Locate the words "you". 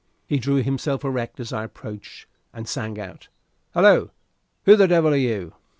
5.15-5.53